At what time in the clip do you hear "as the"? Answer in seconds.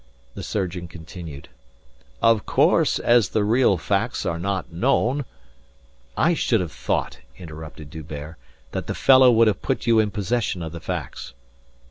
2.97-3.43